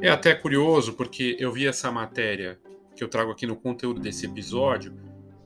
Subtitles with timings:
[0.00, 2.58] É até curioso porque eu vi essa matéria
[2.94, 4.94] que eu trago aqui no conteúdo desse episódio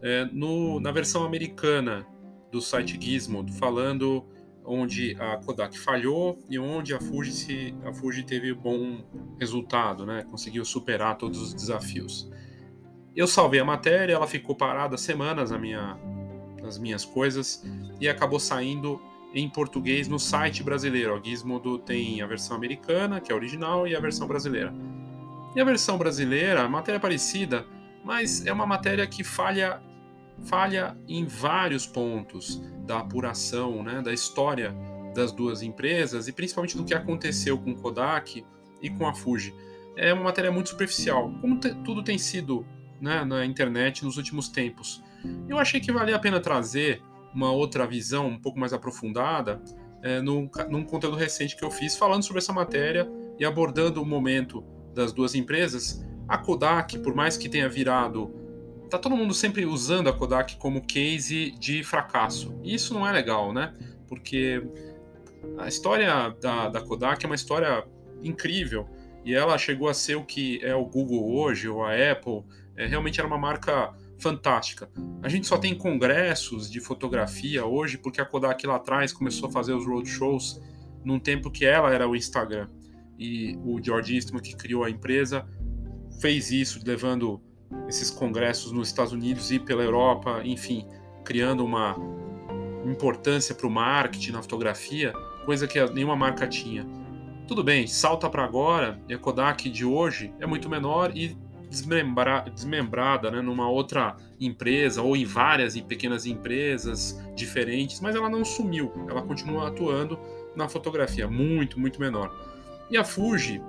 [0.03, 2.06] é, no, na versão americana
[2.50, 4.24] do site Gizmodo, falando
[4.64, 9.04] onde a Kodak falhou e onde a Fuji, se, a Fuji teve bom
[9.38, 10.24] resultado, né?
[10.31, 12.30] conseguiu superar todos os desafios.
[13.14, 15.98] Eu salvei a matéria, ela ficou parada semanas na minha,
[16.62, 17.64] nas minhas coisas
[18.01, 19.01] e acabou saindo
[19.34, 21.19] em português no site brasileiro.
[21.19, 24.73] O Gizmodo tem a versão americana, que é a original, e a versão brasileira.
[25.54, 27.66] E a versão brasileira, a matéria é parecida,
[28.04, 29.82] mas é uma matéria que falha
[30.45, 34.74] falha em vários pontos da apuração, né, da história
[35.14, 38.45] das duas empresas e principalmente do que aconteceu com Kodak
[38.80, 39.54] e com a Fuji.
[39.96, 42.65] É uma matéria muito superficial, como tudo tem sido
[43.01, 45.02] né, na internet nos últimos tempos.
[45.48, 47.02] Eu achei que valia a pena trazer
[47.34, 49.60] uma outra visão um pouco mais aprofundada
[50.02, 53.08] é, num, num conteúdo recente que eu fiz falando sobre essa matéria
[53.38, 54.64] e abordando o momento
[54.95, 56.04] das duas empresas.
[56.28, 58.30] A Kodak, por mais que tenha virado.
[58.88, 62.59] Tá todo mundo sempre usando a Kodak como case de fracasso.
[62.62, 63.74] E isso não é legal, né?
[64.09, 64.62] Porque
[65.59, 67.84] a história da, da Kodak é uma história
[68.22, 68.89] incrível.
[69.25, 72.42] E ela chegou a ser o que é o Google hoje, ou a Apple.
[72.77, 74.91] É, realmente era uma marca fantástica.
[75.23, 79.53] A gente só tem congressos de fotografia hoje porque a Kodak lá atrás começou a
[79.53, 80.61] fazer os roadshows
[81.05, 82.69] num tempo que ela era o Instagram.
[83.19, 85.47] E o George Eastman, que criou a empresa,
[86.21, 87.41] fez isso, levando
[87.89, 90.87] esses congressos nos Estados Unidos e pela Europa, enfim,
[91.25, 91.97] criando uma
[92.84, 95.12] importância para o marketing na fotografia,
[95.45, 96.87] coisa que nenhuma marca tinha.
[97.47, 101.37] Tudo bem, salta para agora, e a Kodak de hoje é muito menor e
[101.71, 108.29] desmembra, desmembrada né, numa outra empresa ou em várias e pequenas empresas diferentes, mas ela
[108.29, 110.19] não sumiu, ela continua atuando
[110.57, 112.35] na fotografia, muito, muito menor.
[112.91, 113.62] E a Fuji,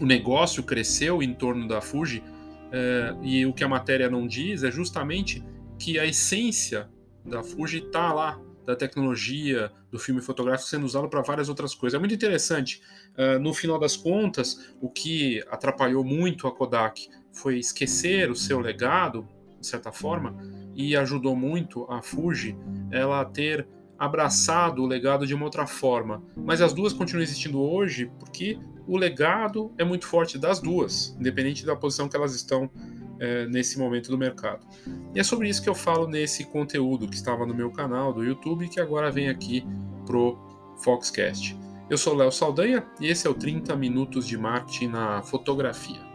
[0.00, 2.22] o negócio cresceu em torno da Fuji,
[2.70, 5.44] é, e o que a matéria não diz é justamente
[5.78, 6.88] que a essência
[7.24, 11.96] da Fuji está lá, da tecnologia, do filme fotográfico sendo usado para várias outras coisas.
[11.96, 12.82] É muito interessante.
[13.16, 18.58] Uh, no final das contas, o que atrapalhou muito a Kodak foi esquecer o seu
[18.58, 19.28] legado,
[19.60, 20.36] de certa forma,
[20.74, 22.56] e ajudou muito a Fuji
[22.90, 26.22] ela ter abraçado o legado de uma outra forma.
[26.36, 31.64] Mas as duas continuam existindo hoje porque o legado é muito forte das duas, independente
[31.64, 32.70] da posição que elas estão
[33.18, 34.66] é, nesse momento do mercado.
[35.14, 38.22] E é sobre isso que eu falo nesse conteúdo que estava no meu canal do
[38.22, 39.66] YouTube que agora vem aqui
[40.04, 40.38] pro
[40.82, 41.56] Foxcast.
[41.88, 46.05] Eu sou Léo Saldanha e esse é o 30 Minutos de Marketing na Fotografia.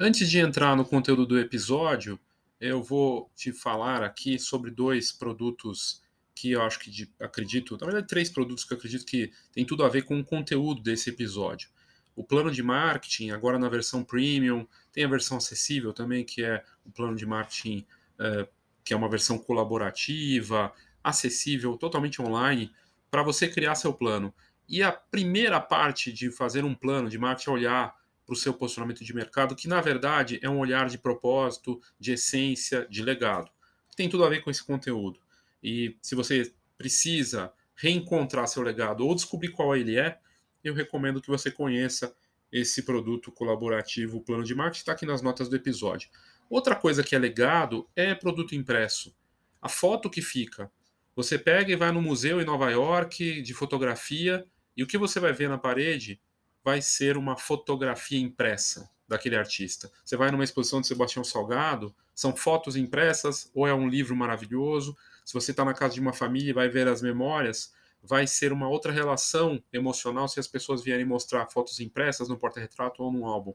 [0.00, 2.20] Antes de entrar no conteúdo do episódio,
[2.60, 6.00] eu vou te falar aqui sobre dois produtos
[6.36, 9.64] que eu acho que de, acredito, na verdade, três produtos que eu acredito que tem
[9.64, 11.68] tudo a ver com o conteúdo desse episódio.
[12.14, 16.62] O plano de marketing, agora na versão premium, tem a versão acessível também, que é
[16.84, 17.84] o plano de marketing,
[18.20, 18.48] é,
[18.84, 20.72] que é uma versão colaborativa,
[21.02, 22.70] acessível, totalmente online,
[23.10, 24.32] para você criar seu plano.
[24.68, 28.52] E a primeira parte de fazer um plano de marketing é olhar para o seu
[28.52, 33.50] posicionamento de mercado, que na verdade é um olhar de propósito, de essência, de legado.
[33.96, 35.18] Tem tudo a ver com esse conteúdo.
[35.62, 40.18] E se você precisa reencontrar seu legado ou descobrir qual ele é,
[40.62, 42.14] eu recomendo que você conheça
[42.52, 46.10] esse produto colaborativo, o plano de marketing, está aqui nas notas do episódio.
[46.50, 49.16] Outra coisa que é legado é produto impresso.
[49.60, 50.70] A foto que fica.
[51.16, 54.46] Você pega e vai no museu em Nova York de fotografia
[54.76, 56.20] e o que você vai ver na parede
[56.68, 59.90] vai ser uma fotografia impressa daquele artista.
[60.04, 64.94] Você vai numa exposição de Sebastião Salgado, são fotos impressas ou é um livro maravilhoso.
[65.24, 68.52] Se você está na casa de uma família e vai ver as memórias, vai ser
[68.52, 73.24] uma outra relação emocional se as pessoas vierem mostrar fotos impressas no porta-retrato ou no
[73.24, 73.54] álbum.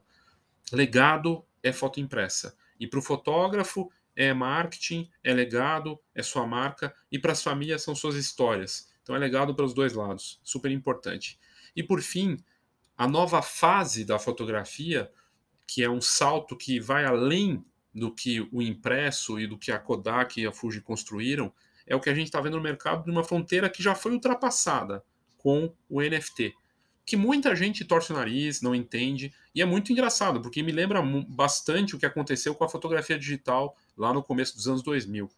[0.72, 2.56] Legado é foto impressa.
[2.80, 6.92] E para o fotógrafo é marketing, é legado, é sua marca.
[7.12, 8.92] E para as famílias são suas histórias.
[9.04, 10.40] Então é legado para os dois lados.
[10.42, 11.38] Super importante.
[11.76, 12.36] E por fim,
[12.96, 15.10] a nova fase da fotografia,
[15.66, 17.64] que é um salto que vai além
[17.94, 21.52] do que o impresso e do que a Kodak e a Fuji construíram,
[21.86, 24.12] é o que a gente está vendo no mercado de uma fronteira que já foi
[24.12, 25.04] ultrapassada
[25.36, 26.54] com o NFT.
[27.04, 31.02] Que muita gente torce o nariz, não entende, e é muito engraçado, porque me lembra
[31.28, 35.30] bastante o que aconteceu com a fotografia digital lá no começo dos anos 2000.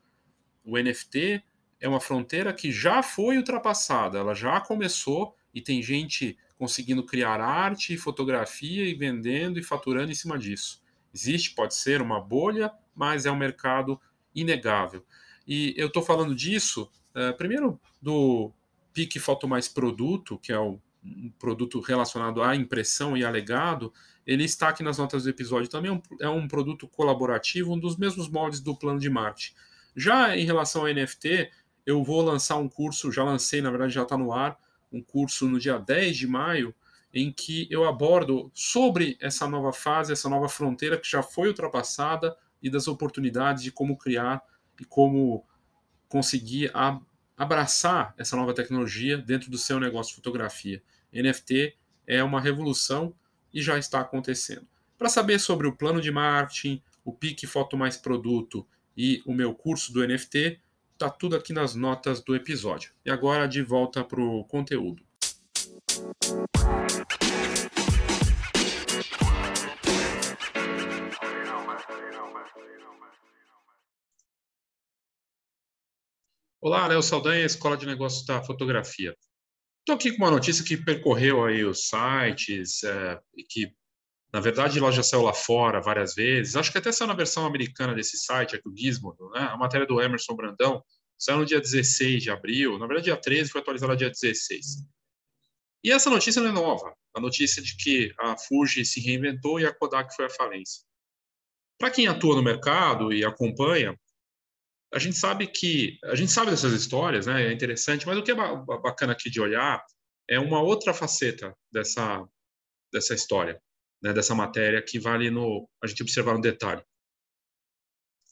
[0.64, 1.42] O NFT
[1.80, 7.40] é uma fronteira que já foi ultrapassada, ela já começou e tem gente conseguindo criar
[7.40, 10.80] arte e fotografia e vendendo e faturando em cima disso.
[11.12, 14.00] Existe, pode ser, uma bolha, mas é um mercado
[14.32, 15.04] inegável.
[15.48, 18.52] E eu estou falando disso Uh, primeiro, do
[18.92, 20.78] PIC Foto Mais Produto, que é um
[21.38, 23.90] produto relacionado à impressão e a legado,
[24.26, 25.70] ele está aqui nas notas do episódio.
[25.70, 29.54] Também é um, é um produto colaborativo, um dos mesmos moldes do plano de marketing.
[29.96, 31.50] Já em relação ao NFT,
[31.86, 34.58] eu vou lançar um curso, já lancei, na verdade já está no ar,
[34.92, 36.74] um curso no dia 10 de maio,
[37.12, 42.36] em que eu abordo sobre essa nova fase, essa nova fronteira que já foi ultrapassada
[42.62, 44.42] e das oportunidades de como criar
[44.80, 45.44] e como
[46.08, 47.00] conseguir a,
[47.36, 50.82] abraçar essa nova tecnologia dentro do seu negócio de fotografia.
[51.12, 53.14] NFT é uma revolução
[53.52, 54.66] e já está acontecendo.
[54.98, 58.66] Para saber sobre o plano de marketing, o PIC Foto Mais Produto
[58.96, 60.60] e o meu curso do NFT,
[60.98, 62.92] tá tudo aqui nas notas do episódio.
[63.04, 65.04] E agora de volta para o conteúdo.
[76.60, 79.14] Olá, Léo Saldanha, Escola de Negócios da Fotografia.
[79.80, 83.72] Estou aqui com uma notícia que percorreu aí os sites, é, que
[84.32, 86.56] na verdade ela já saiu lá fora várias vezes.
[86.56, 89.40] Acho que até saiu na versão americana desse site, aqui o Gizmodo, né?
[89.40, 90.82] A matéria do Emerson Brandão
[91.18, 94.86] saiu no dia 16 de abril, na verdade dia 13, foi atualizada dia 16.
[95.82, 99.64] E essa notícia não é nova, a notícia de que a Fuji se reinventou e
[99.66, 100.82] a Kodak foi à falência.
[101.78, 103.98] Para quem atua no mercado e acompanha,
[104.92, 107.46] a gente sabe que a gente sabe dessas histórias, né?
[107.46, 109.84] É interessante, mas o que é bacana aqui de olhar
[110.28, 112.26] é uma outra faceta dessa
[112.92, 113.60] dessa história,
[114.02, 114.12] né?
[114.12, 116.82] Dessa matéria que vale no a gente observar no detalhe.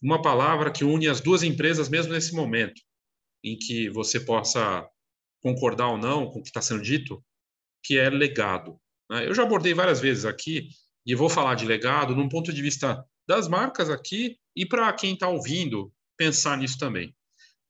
[0.02, 2.80] Uma palavra que une as duas empresas mesmo nesse momento,
[3.42, 4.86] em que você possa
[5.42, 7.22] concordar ou não com o que está sendo dito,
[7.82, 8.78] que é legado.
[9.10, 9.26] Né?
[9.26, 10.68] Eu já abordei várias vezes aqui
[11.06, 15.14] e vou falar de legado num ponto de vista das marcas aqui e para quem
[15.14, 17.14] está ouvindo pensar nisso também.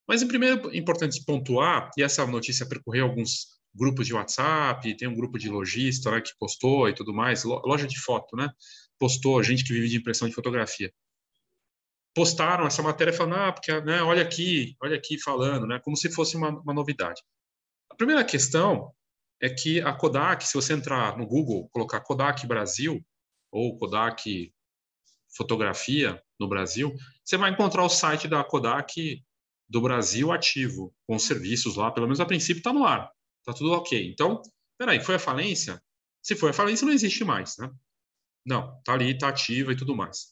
[0.07, 5.07] Mas, em primeiro, é importante pontuar, e essa notícia percorreu alguns grupos de WhatsApp, tem
[5.07, 8.49] um grupo de lojista né, que postou e tudo mais, loja de foto, né?
[8.97, 10.91] Postou, gente que vive de impressão de fotografia.
[12.13, 15.79] Postaram essa matéria falando, ah, porque, né, olha aqui, olha aqui falando, né?
[15.83, 17.21] Como se fosse uma, uma novidade.
[17.89, 18.93] A primeira questão
[19.41, 23.05] é que a Kodak, se você entrar no Google, colocar Kodak Brasil
[23.51, 24.53] ou Kodak
[25.35, 29.21] fotografia no Brasil, você vai encontrar o site da Kodak
[29.67, 33.11] do Brasil ativo, com serviços lá, pelo menos a princípio está no ar,
[33.45, 34.09] está tudo ok.
[34.09, 34.41] Então,
[34.77, 35.81] peraí, foi a falência?
[36.23, 37.69] Se foi a falência, não existe mais, né?
[38.45, 40.27] Não, está ali, está ativa e tudo mais.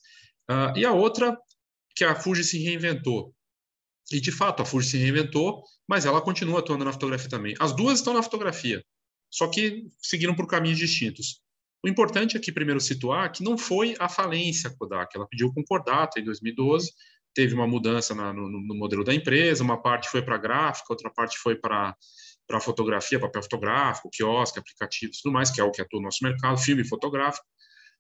[0.50, 1.38] Uh, e a outra,
[1.96, 3.34] que a Fuji se reinventou.
[4.12, 7.56] E, de fato, a Fuji se reinventou, mas ela continua atuando na fotografia também.
[7.60, 8.84] As duas estão na fotografia,
[9.32, 11.42] só que seguiram por caminhos distintos.
[11.84, 15.16] O importante aqui, primeiro, situar que não foi a falência Kodak.
[15.16, 16.92] Ela pediu concordato em 2012,
[17.34, 21.10] teve uma mudança na, no, no, modelo da empresa, uma parte foi para gráfica, outra
[21.10, 21.96] parte foi para
[22.48, 26.24] para fotografia, papel fotográfico, quiosque, aplicativos, tudo mais, que é o que atua no nosso
[26.24, 27.46] mercado, filme fotográfico,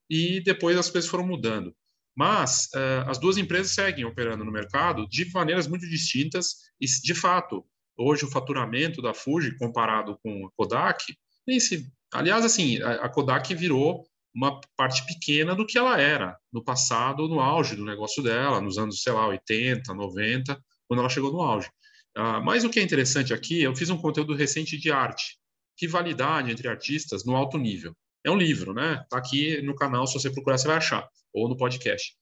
[0.10, 1.74] e depois as coisas foram mudando.
[2.16, 7.16] Mas uh, as duas empresas seguem operando no mercado de maneiras muito distintas e, de
[7.16, 7.66] fato,
[7.98, 11.16] hoje o faturamento da Fuji comparado com a Kodak
[11.48, 14.06] nem se Aliás, assim, a Kodak virou
[14.36, 18.78] uma parte pequena do que ela era no passado, no auge do negócio dela, nos
[18.78, 21.70] anos, sei lá, 80, 90, quando ela chegou no auge.
[22.18, 25.38] Uh, mas o que é interessante aqui, eu fiz um conteúdo recente de arte,
[25.80, 27.96] rivalidade entre artistas no alto nível.
[28.24, 29.04] É um livro, né?
[29.10, 32.16] Tá aqui no canal, se você procurar, você vai achar, ou no podcast.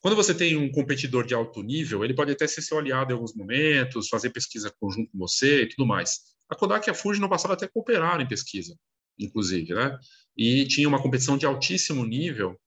[0.00, 3.14] Quando você tem um competidor de alto nível, ele pode até ser seu aliado em
[3.14, 6.20] alguns momentos, fazer pesquisa conjunto com você e tudo mais.
[6.50, 8.76] A Kodak e a Fuji no passado até cooperaram em pesquisa,
[9.18, 9.98] inclusive, né?
[10.36, 12.60] E tinha uma competição de altíssimo nível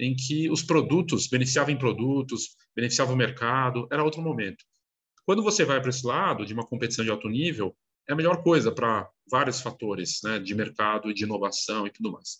[0.00, 4.64] em que os produtos beneficiavam em produtos, beneficiavam o mercado, era outro momento.
[5.30, 7.72] Quando você vai para esse lado de uma competição de alto nível,
[8.08, 12.38] é a melhor coisa para vários fatores, né, de mercado, de inovação e tudo mais.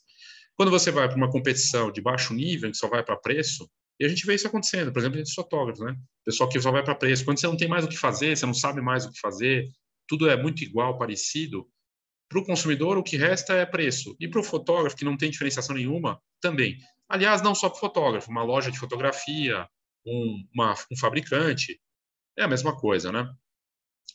[0.57, 3.71] Quando você vai para uma competição de baixo nível, que só vai para preço,
[4.01, 5.97] e a gente vê isso acontecendo, por exemplo, entre os fotógrafos, né?
[6.25, 7.25] Pessoal que só vai para preço.
[7.25, 9.69] Quando você não tem mais o que fazer, você não sabe mais o que fazer,
[10.09, 11.69] tudo é muito igual, parecido,
[12.29, 14.17] para o consumidor o que resta é preço.
[14.19, 16.77] E para o fotógrafo, que não tem diferenciação nenhuma, também.
[17.09, 19.69] Aliás, não só para o fotógrafo, uma loja de fotografia,
[20.05, 21.81] um, uma, um fabricante,
[22.37, 23.31] é a mesma coisa, né?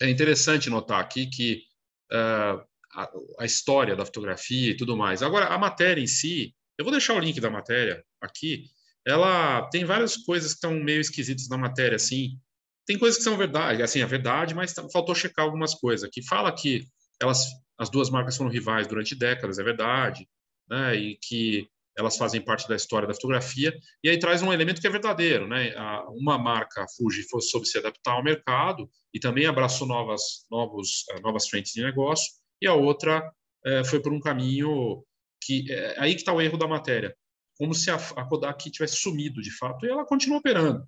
[0.02, 1.64] É interessante notar aqui que
[2.12, 2.62] uh,
[2.94, 5.22] a, a, história da fotografia e tudo mais.
[5.24, 8.66] Agora, a matéria em si, eu vou deixar o link da matéria aqui,
[9.06, 12.40] ela tem várias coisas que estão meio esquisitas na matéria, assim,
[12.86, 16.10] tem coisas que são verdade, assim, é verdade, mas faltou checar algumas coisas.
[16.12, 16.88] Que fala que
[17.22, 17.46] elas,
[17.78, 20.28] as duas marcas foram rivais durante décadas, é verdade,
[20.70, 20.96] né?
[20.96, 21.68] E que
[21.98, 23.74] elas fazem parte da história da fotografia,
[24.04, 25.74] e aí traz um elemento que é verdadeiro, né?
[26.10, 31.48] Uma marca Fuji soube se adaptar ao mercado e também abraçou novas, novos, eh, novas
[31.48, 33.32] frentes de negócio, e a outra
[33.66, 35.04] é, foi por um caminho
[35.42, 37.16] que é aí que está o erro da matéria,
[37.58, 40.88] como se a, a Kodak tivesse sumido de fato, e ela continua operando.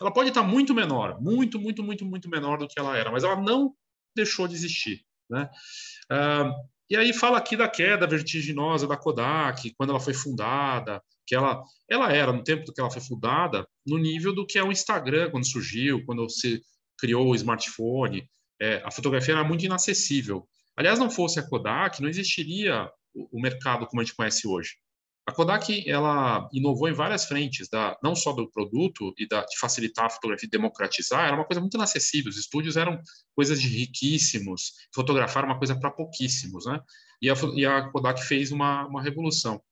[0.00, 3.24] Ela pode estar muito menor, muito, muito, muito, muito menor do que ela era, mas
[3.24, 3.74] ela não
[4.14, 5.48] deixou de existir, né?
[6.10, 6.52] Ah,
[6.90, 11.62] e aí fala aqui da queda vertiginosa da Kodak, quando ela foi fundada, que ela,
[11.88, 15.30] ela era, no tempo que ela foi fundada, no nível do que é o Instagram
[15.30, 16.60] quando surgiu, quando se
[16.98, 18.28] criou o smartphone.
[18.60, 20.46] É, a fotografia era muito inacessível.
[20.76, 24.76] Aliás, não fosse a Kodak, não existiria o, o mercado como a gente conhece hoje.
[25.24, 29.56] A Kodak ela inovou em várias frentes, da, não só do produto e da, de
[29.58, 32.28] facilitar a fotografia, democratizar, era uma coisa muito inacessível.
[32.28, 33.00] Os estúdios eram
[33.34, 36.80] coisas de riquíssimos, fotografar uma coisa para pouquíssimos, né?
[37.20, 39.62] E a, e a, Kodak fez uma, uma revolução.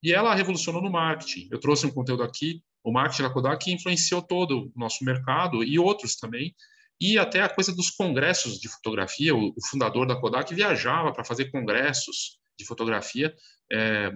[0.00, 1.48] E ela revolucionou no marketing.
[1.50, 5.76] Eu trouxe um conteúdo aqui, o marketing da Kodak influenciou todo o nosso mercado e
[5.76, 6.54] outros também.
[7.00, 9.34] E até a coisa dos congressos de fotografia.
[9.34, 13.34] O, o fundador da Kodak viajava para fazer congressos de fotografia.
[13.72, 14.12] É,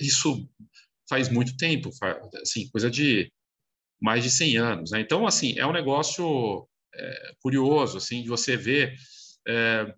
[0.00, 0.48] isso
[1.08, 1.90] faz muito tempo,
[2.40, 3.30] assim, coisa de
[4.00, 4.90] mais de 100 anos.
[4.92, 5.00] Né?
[5.00, 8.94] Então, assim, é um negócio é, curioso, assim, de você ver.
[9.46, 9.94] É,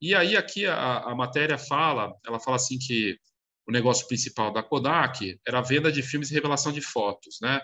[0.00, 3.16] e aí aqui a, a, matéria fala, ela fala assim que
[3.66, 7.60] o negócio principal da Kodak era a venda de filmes e revelação de fotos, né?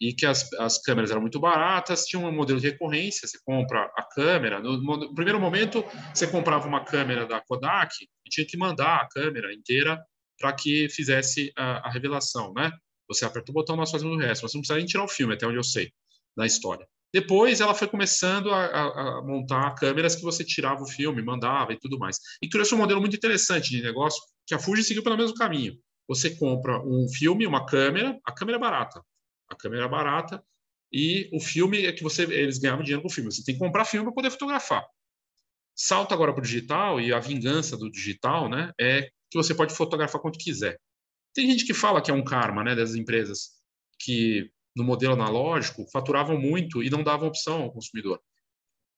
[0.00, 3.84] E que as, as câmeras eram muito baratas, tinha um modelo de recorrência, você compra
[3.96, 7.94] a câmera, no, no primeiro momento você comprava uma câmera da Kodak
[8.26, 10.02] e tinha que mandar a câmera inteira
[10.42, 12.72] para que fizesse a, a, revelação, né?
[13.06, 14.42] Você aperta o botão, nós fazemos o resto.
[14.42, 15.92] Você não precisa nem tirar o filme, até onde eu sei,
[16.36, 16.84] da história.
[17.14, 21.72] Depois ela foi começando a, a, a, montar câmeras que você tirava o filme, mandava
[21.72, 22.18] e tudo mais.
[22.42, 25.78] E criou-se um modelo muito interessante de negócio, que a Fuji seguiu pelo mesmo caminho.
[26.08, 29.00] Você compra um filme, uma câmera, a câmera é barata.
[29.48, 30.42] A câmera é barata
[30.92, 33.30] e o filme é que você eles ganhavam dinheiro com o filme.
[33.30, 34.84] Você tem que comprar filme para poder fotografar.
[35.72, 39.74] Salta agora para o digital e a vingança do digital, né, é que você pode
[39.74, 40.78] fotografar quanto quiser.
[41.34, 43.52] Tem gente que fala que é um karma, né, das empresas
[43.98, 48.20] que no modelo analógico faturavam muito e não davam opção ao consumidor.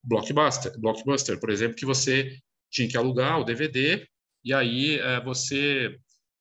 [0.03, 2.37] Blockbuster, Blockbuster, por exemplo, que você
[2.71, 4.07] tinha que alugar o DVD
[4.45, 5.97] e aí é, você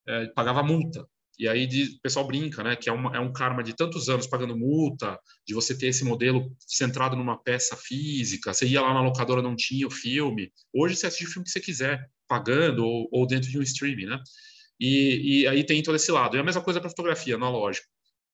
[0.08, 1.08] é, pagava multa.
[1.44, 4.26] E aí o pessoal brinca, né, que é, uma, é um karma de tantos anos
[4.26, 8.54] pagando multa, de você ter esse modelo centrado numa peça física.
[8.54, 10.54] Você ia lá na locadora, não tinha o filme.
[10.74, 14.06] Hoje você assiste o filme que você quiser pagando ou, ou dentro de um streaming,
[14.06, 14.20] né?
[14.80, 16.38] E, e, aí tem todo esse lado.
[16.38, 17.86] E a mesma coisa para fotografia, analógica.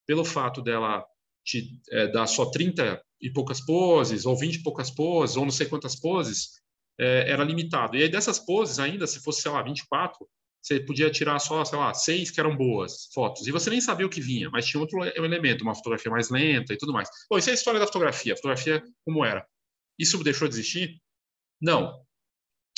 [0.06, 1.04] Pelo fato dela
[1.44, 5.52] te é, dar só 30 e poucas poses, ou 20 e poucas poses, ou não
[5.52, 6.62] sei quantas poses,
[7.00, 7.98] é, era limitado.
[7.98, 10.30] E aí dessas poses ainda, se fosse, sei lá, 24,
[10.62, 13.48] você podia tirar só, sei lá, seis que eram boas fotos.
[13.48, 16.74] E você nem sabia o que vinha, mas tinha outro elemento, uma fotografia mais lenta
[16.74, 17.10] e tudo mais.
[17.30, 18.34] Bom, isso é a história da fotografia.
[18.34, 19.46] A fotografia como era.
[19.98, 21.02] Isso deixou de existir?
[21.62, 22.02] Não.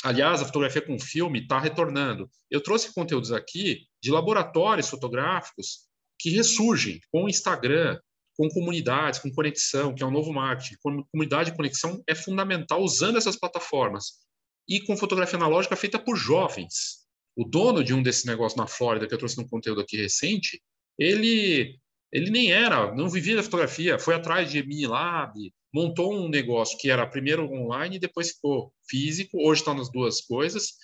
[0.04, 2.28] Aliás, a fotografia com filme está retornando.
[2.50, 5.86] Eu trouxe conteúdos aqui de laboratórios fotográficos
[6.18, 8.00] que ressurgem com o Instagram,
[8.36, 10.76] com comunidades, com conexão, que é um novo marketing.
[11.12, 14.20] Comunidade e conexão é fundamental usando essas plataformas.
[14.68, 17.01] E com fotografia analógica feita por jovens.
[17.36, 20.62] O dono de um desses negócios na Flórida, que eu trouxe no conteúdo aqui recente,
[20.98, 21.78] ele,
[22.12, 25.32] ele nem era, não vivia da fotografia, foi atrás de Minilab,
[25.72, 30.20] montou um negócio que era primeiro online e depois ficou físico, hoje está nas duas
[30.20, 30.74] coisas,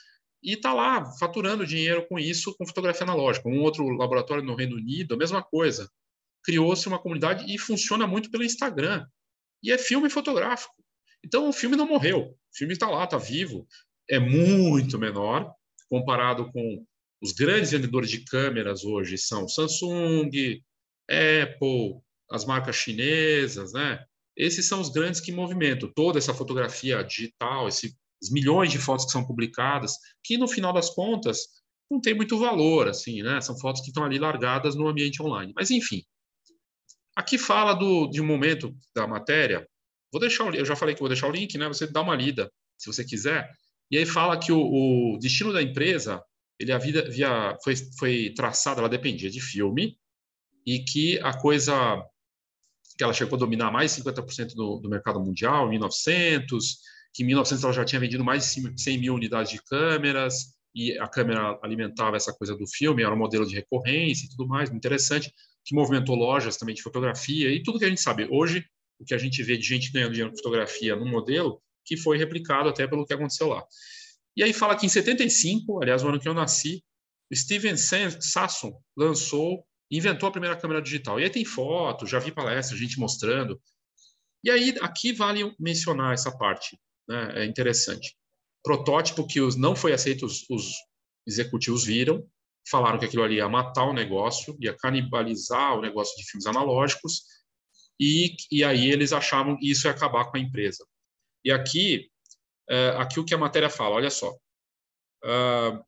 [0.43, 3.49] e está lá faturando dinheiro com isso, com fotografia analógica.
[3.49, 5.91] Um outro laboratório no Reino Unido, a mesma coisa.
[6.45, 9.07] Criou-se uma comunidade e funciona muito pelo Instagram.
[9.63, 10.75] E é filme fotográfico.
[11.25, 13.67] Então o filme não morreu, o filme está lá, está vivo.
[14.09, 15.53] É muito menor
[15.89, 16.85] comparado com
[17.23, 20.31] os grandes vendedores de câmeras hoje são Samsung,
[21.09, 24.05] Apple, as marcas chinesas, né?
[24.37, 27.97] Esses são os grandes que movimentam toda essa fotografia digital, esses
[28.31, 31.59] milhões de fotos que são publicadas, que no final das contas
[31.91, 33.41] não tem muito valor, assim, né?
[33.41, 35.53] São fotos que estão ali largadas no ambiente online.
[35.57, 36.05] Mas enfim,
[37.17, 39.67] aqui fala do, de um momento da matéria.
[40.13, 41.67] Vou deixar, eu já falei que vou deixar o link, né?
[41.67, 43.51] Você dá uma lida, se você quiser.
[43.91, 46.23] E aí fala que o, o destino da empresa,
[46.59, 49.97] ele vida via, foi, foi traçado, ela dependia de filme
[50.67, 51.75] e que a coisa
[52.97, 56.79] que ela chegou a dominar mais de 50% do, do mercado mundial em 1900,
[57.15, 60.99] que em 1900 ela já tinha vendido mais de 100 mil unidades de câmeras, e
[60.99, 64.71] a câmera alimentava essa coisa do filme, era um modelo de recorrência e tudo mais,
[64.71, 65.33] interessante,
[65.65, 68.29] que movimentou lojas também de fotografia e tudo que a gente sabe.
[68.31, 68.65] Hoje,
[68.99, 72.19] o que a gente vê de gente ganhando dinheiro com fotografia num modelo que foi
[72.19, 73.65] replicado até pelo que aconteceu lá.
[74.37, 76.85] E aí fala que em 75, aliás, o ano que eu nasci,
[77.35, 81.19] Steven Sasson lançou, inventou a primeira câmera digital.
[81.19, 83.61] E aí tem foto, já vi palestra, gente mostrando.
[84.45, 86.79] E aí aqui vale mencionar essa parte,
[87.09, 87.43] né?
[87.43, 88.17] É interessante.
[88.63, 90.75] Protótipo que os, não foi aceito, os, os
[91.27, 92.25] executivos viram,
[92.71, 97.23] falaram que aquilo ali ia matar o negócio, ia canibalizar o negócio de filmes analógicos,
[98.01, 100.85] e, e aí eles achavam que isso ia acabar com a empresa.
[101.49, 102.11] E aqui,
[102.69, 104.31] é, aqui o que a matéria fala, olha só.
[105.25, 105.83] Uh,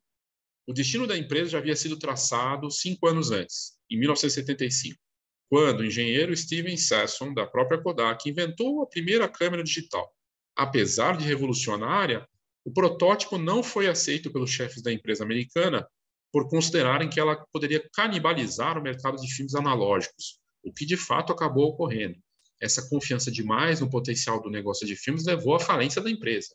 [0.66, 4.98] o destino da empresa já havia sido traçado cinco anos antes, em 1975,
[5.50, 10.10] quando o engenheiro Steven Sasson, da própria Kodak, inventou a primeira câmera digital.
[10.56, 12.26] Apesar de revolucionária,
[12.64, 15.86] o protótipo não foi aceito pelos chefes da empresa americana
[16.32, 21.34] por considerarem que ela poderia canibalizar o mercado de filmes analógicos, o que de fato
[21.34, 22.18] acabou ocorrendo.
[22.60, 26.54] Essa confiança demais no potencial do negócio de filmes levou à falência da empresa.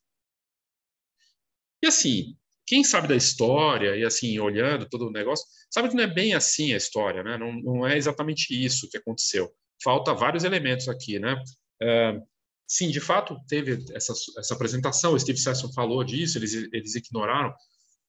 [1.83, 2.35] E assim,
[2.65, 6.33] quem sabe da história e assim, olhando todo o negócio, sabe que não é bem
[6.33, 7.37] assim a história, né?
[7.37, 9.53] Não, não é exatamente isso que aconteceu.
[9.83, 11.35] Falta vários elementos aqui, né?
[11.81, 12.19] É,
[12.67, 17.53] sim, de fato, teve essa, essa apresentação, o Steve Sesson falou disso, eles, eles ignoraram,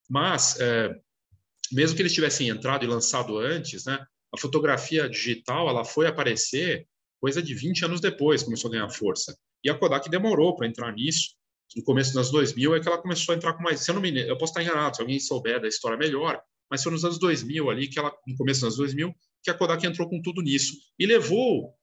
[0.08, 0.90] mas é,
[1.72, 6.86] mesmo que eles tivessem entrado e lançado antes, né, a fotografia digital ela foi aparecer
[7.20, 9.36] coisa de 20 anos depois, começou a ganhar força.
[9.64, 11.34] E a Kodak demorou para entrar nisso.
[11.74, 13.80] No começo dos anos 2000 é que ela começou a entrar com mais.
[13.80, 16.82] Se eu não me eu posso estar enganado, se alguém souber da história melhor, mas
[16.82, 19.86] foi nos anos 2000 ali que ela, no começo dos anos 2000, que a Kodak
[19.86, 21.74] entrou com tudo nisso e levou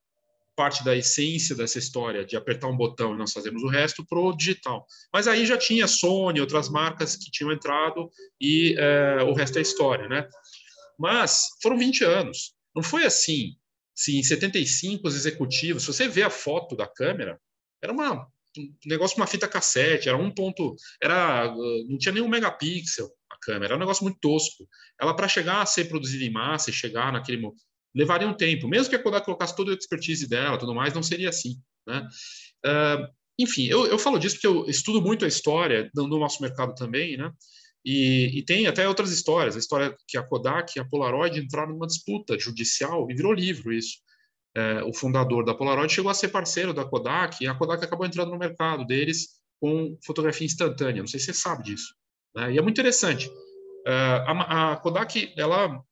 [0.55, 4.19] parte da essência dessa história de apertar um botão e nós fazemos o resto para
[4.19, 4.85] o digital.
[5.11, 8.09] Mas aí já tinha Sony, outras marcas que tinham entrado
[8.39, 10.27] e é, o resto é história, né?
[10.97, 12.53] Mas foram 20 anos.
[12.75, 13.55] Não foi assim.
[13.95, 17.39] Se em 75 os executivos, se você vê a foto da câmera,
[17.81, 21.53] era uma, um negócio uma fita cassete, era um ponto, era
[21.87, 24.67] não tinha nenhum megapixel a câmera, era um negócio muito tosco.
[24.99, 27.41] Ela para chegar a ser produzida em massa e chegar naquele
[27.95, 28.67] levaria um tempo.
[28.67, 32.07] Mesmo que a Kodak colocasse toda a expertise dela, tudo mais, não seria assim, né?
[32.65, 33.07] Uh,
[33.37, 37.17] enfim, eu, eu falo disso porque eu estudo muito a história no nosso mercado também,
[37.17, 37.31] né?
[37.85, 39.55] E, e, tem até outras histórias.
[39.55, 43.73] A história que a Kodak e a Polaroid entraram numa disputa judicial e virou livro
[43.73, 43.97] isso.
[44.55, 48.05] É, o fundador da Polaroid chegou a ser parceiro da Kodak e a Kodak acabou
[48.05, 51.01] entrando no mercado deles com fotografia instantânea.
[51.01, 51.93] Não sei se você sabe disso.
[52.35, 52.53] Né?
[52.53, 53.29] E é muito interessante.
[53.85, 55.83] É, a, a, Kodak ela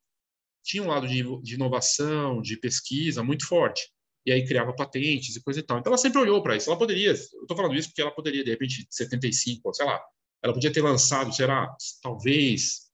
[0.64, 3.90] tinha um lado de, de inovação, de pesquisa muito forte.
[4.26, 5.80] E aí criava patentes e coisa e tal.
[5.80, 6.70] Então ela sempre olhou para isso.
[6.70, 10.00] Ela poderia, eu estou falando isso porque ela poderia, de repente, 75, sei lá,
[10.44, 12.92] ela podia ter lançado, será, talvez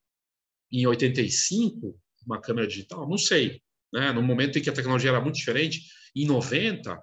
[0.72, 3.62] em 85, uma câmera digital, não sei.
[3.94, 4.12] Né?
[4.12, 5.82] No momento em que a tecnologia era muito diferente,
[6.16, 7.02] em 90,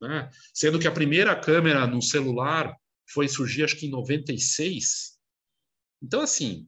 [0.00, 0.30] né?
[0.52, 2.74] sendo que a primeira câmera no celular
[3.10, 5.18] foi surgir, acho que em 96.
[6.02, 6.66] Então, assim,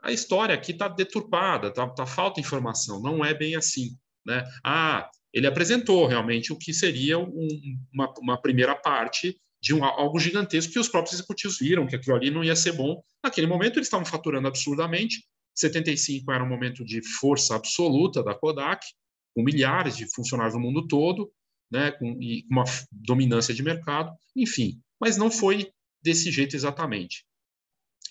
[0.00, 3.96] a história aqui está deturpada, está tá falta informação, não é bem assim.
[4.24, 4.44] Né?
[4.64, 7.48] Ah, ele apresentou realmente o que seria um,
[7.92, 12.16] uma, uma primeira parte de um, algo gigantesco que os próprios executivos viram que aquilo
[12.16, 13.02] ali não ia ser bom.
[13.22, 15.24] Naquele momento eles estavam faturando absurdamente.
[15.54, 18.86] 75 era um momento de força absoluta da Kodak,
[19.34, 21.32] com milhares de funcionários no mundo todo,
[21.70, 24.80] né, com e uma dominância de mercado, enfim.
[25.00, 25.70] Mas não foi
[26.02, 27.24] desse jeito exatamente.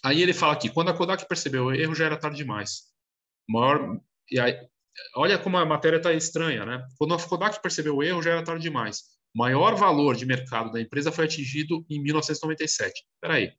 [0.04, 2.84] Aí ele fala aqui, quando a Kodak percebeu o erro, já era tarde demais.
[3.48, 4.00] Maior,
[4.40, 4.60] aí,
[5.16, 6.86] olha como a matéria está estranha, né?
[6.98, 10.80] Quando a Kodak percebeu o erro, já era tarde demais maior valor de mercado da
[10.80, 13.06] empresa foi atingido em 1997.
[13.16, 13.52] Espera aí.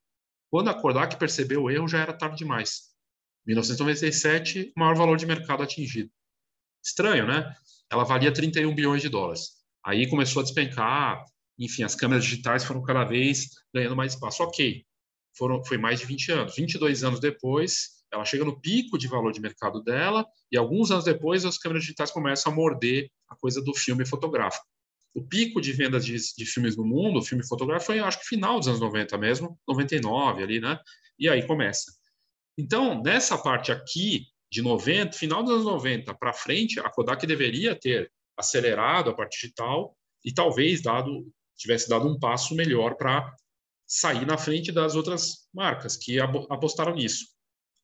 [0.51, 2.95] Quando a Kodak percebeu o erro, já era tarde demais.
[3.47, 6.11] 1997, maior valor de mercado atingido.
[6.83, 7.55] Estranho, né?
[7.91, 9.51] Ela valia 31 bilhões de dólares.
[9.85, 11.23] Aí começou a despencar,
[11.59, 14.43] enfim, as câmeras digitais foram cada vez ganhando mais espaço.
[14.43, 14.83] Ok,
[15.37, 16.57] foram, foi mais de 20 anos.
[16.57, 21.05] 22 anos depois, ela chega no pico de valor de mercado dela, e alguns anos
[21.05, 24.65] depois, as câmeras digitais começam a morder a coisa do filme fotográfico
[25.17, 28.59] o pico de vendas de, de, filmes no mundo, filme fotográfico, foi acho que final
[28.59, 30.79] dos anos 90 mesmo, 99 ali, né?
[31.19, 31.91] E aí começa.
[32.59, 37.75] Então, nessa parte aqui de 90, final dos anos 90 para frente, a Kodak deveria
[37.75, 41.27] ter acelerado a parte digital e talvez dado
[41.57, 43.35] tivesse dado um passo melhor para
[43.87, 47.29] sair na frente das outras marcas que apostaram nisso.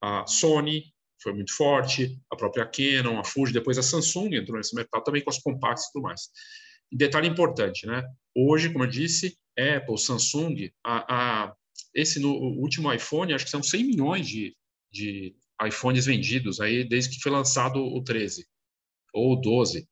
[0.02, 0.92] A Sony
[1.22, 5.24] foi muito forte, a própria Canon, a Fuji, depois a Samsung entrou nesse mercado também
[5.24, 6.28] com as compacts e tudo mais
[6.96, 8.02] detalhe importante, né?
[8.34, 11.56] Hoje, como eu disse, Apple, Samsung, a, a
[11.94, 14.56] esse no último iPhone, acho que são 100 milhões de,
[14.90, 15.34] de
[15.66, 18.46] iPhones vendidos aí desde que foi lançado o 13
[19.12, 19.86] ou o 12.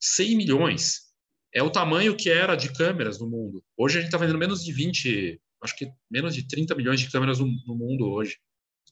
[0.00, 1.08] 100 milhões.
[1.54, 3.64] É o tamanho que era de câmeras no mundo.
[3.76, 7.10] Hoje a gente está vendendo menos de 20, acho que menos de 30 milhões de
[7.10, 8.38] câmeras no, no mundo hoje,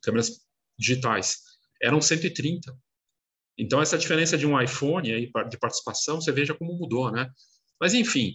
[0.03, 0.41] câmeras
[0.79, 1.43] digitais.
[1.83, 2.77] eram 130.
[3.59, 7.31] Então, essa diferença de um iPhone aí, de participação, você veja como mudou, né?
[7.81, 8.35] Mas, enfim,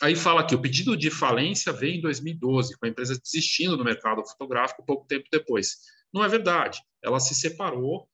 [0.00, 3.84] aí fala que o pedido de falência veio em 2012, com a empresa desistindo do
[3.84, 5.76] mercado fotográfico pouco tempo depois.
[6.12, 6.80] Não é verdade.
[7.02, 8.08] Ela se separou,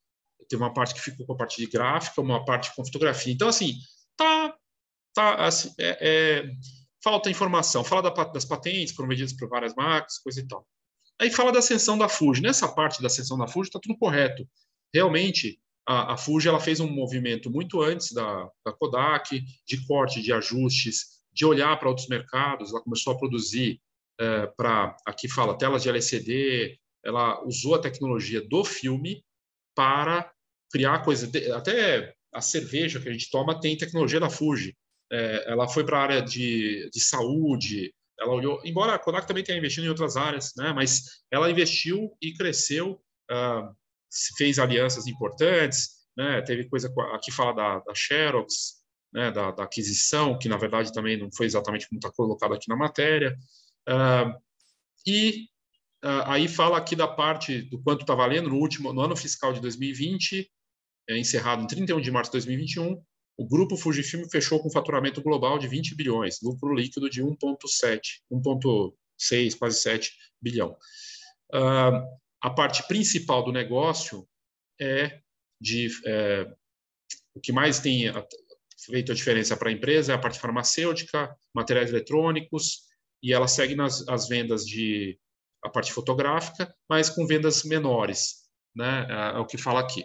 [0.49, 3.33] teve uma parte que ficou com a parte de gráfica, uma parte com fotografia.
[3.33, 3.75] Então, assim,
[4.17, 4.57] tá,
[5.15, 6.51] tá assim, é, é,
[7.03, 7.85] falta informação.
[7.85, 10.67] Fala da, das patentes prometidas por várias marcas, coisa e tal.
[11.21, 12.43] Aí fala da ascensão da Fuji.
[12.43, 14.49] Nessa parte da ascensão da Fuji está tudo correto.
[14.93, 20.23] Realmente, a, a Fuji ela fez um movimento muito antes da, da Kodak, de corte
[20.23, 22.71] de ajustes, de olhar para outros mercados.
[22.71, 23.81] Ela começou a produzir
[24.19, 26.79] é, para, aqui fala, telas de LCD.
[27.05, 29.25] Ela usou a tecnologia do filme
[29.75, 30.31] para
[30.71, 31.31] criar coisas.
[31.53, 34.77] Até a cerveja que a gente toma tem tecnologia da Fuji.
[35.13, 39.43] É, ela foi para a área de, de saúde, ela olhou, embora a Kodak também
[39.43, 43.75] tenha investido em outras áreas, né, mas ela investiu e cresceu uh,
[44.37, 46.43] fez alianças importantes, né?
[46.43, 48.81] Teve coisa aqui fala da, da Xerox,
[49.13, 49.31] né?
[49.31, 52.77] Da, da, aquisição, que na verdade também não foi exatamente como está colocado aqui na
[52.77, 53.37] matéria.
[53.89, 54.39] Uh,
[55.07, 55.47] e
[56.05, 59.53] uh, aí fala aqui da parte do quanto está valendo no último, no ano fiscal
[59.53, 60.51] de 2020,
[61.09, 63.03] é, encerrado em 31 de março de 2021,
[63.37, 69.59] o grupo Fujifilm fechou com faturamento global de 20 bilhões, lucro líquido de 1,7, 1,6,
[69.59, 70.77] quase 7 bilhão.
[71.53, 72.05] Uh,
[72.43, 74.27] a parte principal do negócio
[74.81, 75.21] é
[75.61, 76.51] de é,
[77.35, 78.05] o que mais tem
[78.87, 82.83] feito a diferença para a empresa é a parte farmacêutica, materiais eletrônicos
[83.23, 85.19] e ela segue nas as vendas de
[85.63, 89.07] a parte fotográfica, mas com vendas menores, né?
[89.11, 90.03] É, é o que fala aqui.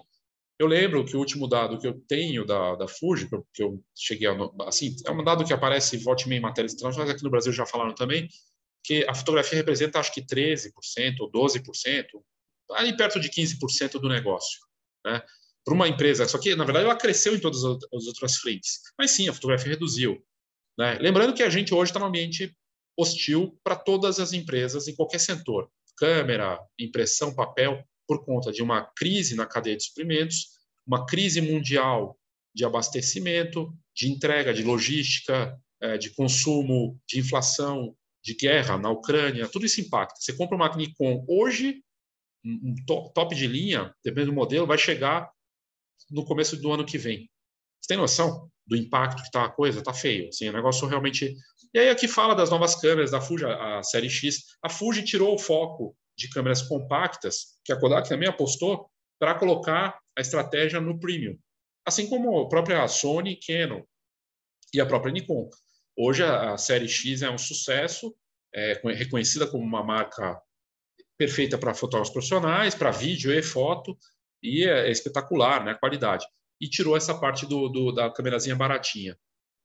[0.60, 4.28] Eu lembro que o último dado que eu tenho da, da Fuji, que eu cheguei
[4.28, 4.36] a,
[4.68, 7.94] assim, é um dado que aparece volte em matérias estrangeiras, aqui no Brasil já falaram
[7.94, 8.28] também,
[8.86, 10.72] que a fotografia representa acho que 13%
[11.20, 12.06] ou 12%,
[12.72, 14.60] ali perto de 15% do negócio.
[15.06, 15.22] Né?
[15.64, 19.12] Para uma empresa, só que na verdade ela cresceu em todas as outras frentes, mas
[19.12, 20.24] sim, a fotografia reduziu.
[20.78, 20.98] Né?
[21.00, 22.56] Lembrando que a gente hoje está num ambiente
[22.98, 28.84] hostil para todas as empresas em qualquer setor, câmera, impressão, papel, por conta de uma
[28.96, 30.50] crise na cadeia de suprimentos,
[30.86, 32.18] uma crise mundial
[32.54, 37.96] de abastecimento, de entrega, de logística, é, de consumo, de inflação,
[38.26, 40.20] de guerra na Ucrânia, tudo isso impacta.
[40.20, 41.84] Você compra uma Nikon hoje,
[42.44, 42.76] um
[43.14, 45.32] top de linha, dependendo do modelo, vai chegar
[46.10, 47.30] no começo do ano que vem.
[47.80, 49.80] Você tem noção do impacto que está a coisa?
[49.80, 50.30] Está feio.
[50.30, 51.36] Assim, o negócio realmente.
[51.72, 54.44] E aí aqui fala das novas câmeras da Fuji, a série X.
[54.64, 60.00] A Fuji tirou o foco de câmeras compactas, que a Kodak também apostou, para colocar
[60.18, 61.38] a estratégia no premium.
[61.86, 63.84] Assim como a própria Sony, Canon
[64.74, 65.48] e a própria Nikon.
[65.98, 68.16] Hoje a, série X é um sucesso,
[68.54, 70.42] é reconhecida como uma marca
[71.18, 73.98] perfeita para fotógrafos profissionais, para vídeo e foto,
[74.44, 76.26] e é, é espetacular, né, a qualidade.
[76.60, 79.18] E tirou essa parte do, do, da câmerazinha baratinha.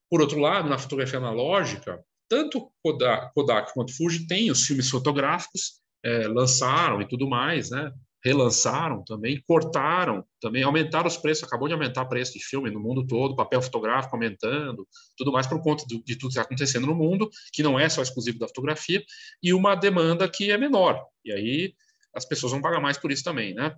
[0.08, 5.80] Por outro lado, na fotografia analógica, tanto Kodak, Kodak quanto Fuji têm os filmes fotográficos,
[6.04, 7.92] é, lançaram e tudo mais, né?
[8.22, 12.80] Relançaram também, cortaram também, aumentaram os preços, acabou de aumentar o preço de filme no
[12.80, 16.94] mundo todo, papel fotográfico aumentando, tudo mais por conta de, tudo que está acontecendo no
[16.94, 19.02] mundo, que não é só exclusivo da fotografia,
[19.42, 21.02] e uma demanda que é menor.
[21.24, 21.74] E aí
[22.14, 23.74] as pessoas vão pagar mais por isso também, né?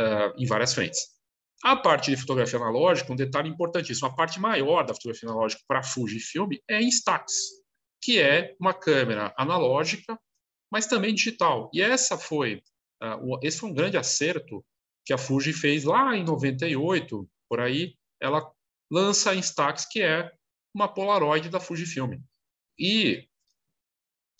[0.00, 1.00] Uh, em várias frentes.
[1.62, 5.82] A parte de fotografia analógica, um detalhe importantíssimo, a parte maior da fotografia analógica para
[5.82, 7.32] Fujifilm é Instax,
[8.02, 10.18] que é uma câmera analógica,
[10.70, 11.70] mas também digital.
[11.72, 12.60] E essa foi
[13.42, 14.64] esse foi um grande acerto
[15.04, 18.50] que a Fuji fez lá em 98, por aí, ela
[18.90, 20.32] lança a Instax, que é
[20.74, 22.18] uma Polaroid da Fujifilm.
[22.78, 23.28] E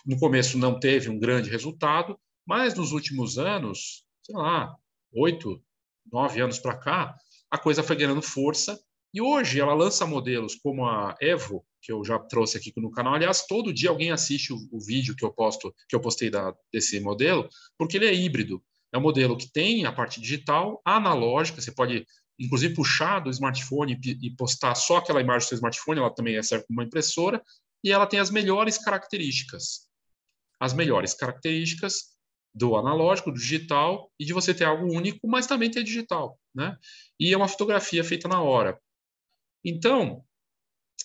[0.04, 4.74] no começo não teve um grande resultado, mas nos últimos anos, sei lá,
[5.12, 5.62] oito,
[6.10, 7.16] nove anos para cá,
[7.50, 8.78] a coisa foi ganhando força.
[9.12, 13.14] E hoje ela lança modelos como a Evo, que eu já trouxe aqui no canal.
[13.14, 16.55] Aliás, todo dia alguém assiste o, o vídeo que eu posto, que eu postei da,
[16.73, 18.64] desse modelo, porque ele é híbrido.
[18.90, 22.07] É um modelo que tem a parte digital, analógica, você pode
[22.38, 26.64] inclusive puxar do smartphone e, postar só aquela imagem do seu smartphone, ela também serve
[26.66, 27.40] como uma impressora,
[27.83, 29.87] e ela tem as melhores características.
[30.59, 32.14] As melhores características
[32.55, 36.38] do analógico, do digital, e de você ter algo único, mas também ter digital.
[36.55, 36.77] Né?
[37.20, 38.81] E é uma fotografia feita na hora.
[39.64, 40.25] Então,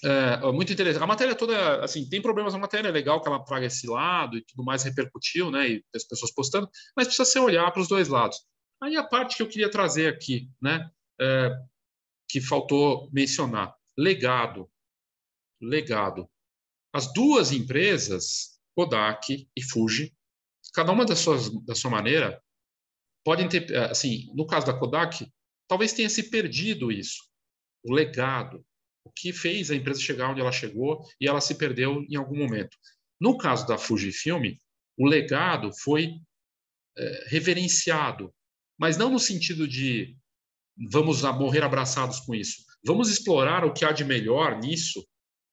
[0.04, 1.04] é, muito interessante.
[1.04, 4.38] A matéria toda, assim, tem problemas na matéria, é legal que ela traga esse lado
[4.38, 7.88] e tudo mais repercutiu, né, e as pessoas postando, mas precisa ser olhar para os
[7.88, 8.38] dois lados.
[8.82, 11.52] Aí a parte que eu queria trazer aqui, né, é,
[12.30, 14.70] que faltou mencionar, legado.
[15.62, 16.30] Legado.
[16.94, 20.16] As duas empresas, Kodak e Fuji,
[20.74, 22.42] cada uma da, suas, da sua maneira,
[23.26, 25.30] podem ter, assim, no caso da Kodak,
[25.68, 27.30] talvez tenha se perdido isso,
[27.84, 28.66] o legado,
[29.04, 32.38] o que fez a empresa chegar onde ela chegou e ela se perdeu em algum
[32.38, 32.78] momento.
[33.20, 34.56] No caso da Fujifilm,
[34.98, 36.16] o legado foi
[36.98, 38.34] é, reverenciado,
[38.78, 40.16] mas não no sentido de
[40.92, 42.64] vamos morrer abraçados com isso.
[42.86, 45.06] Vamos explorar o que há de melhor nisso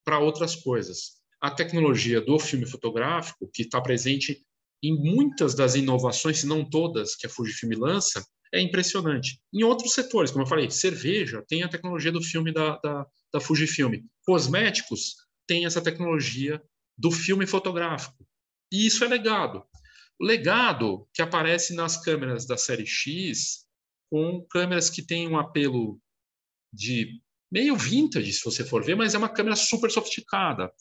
[0.04, 1.16] para outras coisas.
[1.40, 4.44] A tecnologia do filme fotográfico, que está presente
[4.82, 9.40] em muitas das inovações, se não todas, que a Fujifilm lança, é impressionante.
[9.52, 13.40] Em outros setores, como eu falei, cerveja tem a tecnologia do filme da, da, da
[13.40, 13.94] Fujifilm.
[14.24, 16.62] Cosméticos tem essa tecnologia
[16.96, 18.26] do filme fotográfico.
[18.72, 19.64] E isso é legado.
[20.18, 23.66] O legado que aparece nas câmeras da série X,
[24.10, 26.00] com câmeras que têm um apelo
[26.72, 30.72] de meio vintage, se você for ver, mas é uma câmera super sofisticada.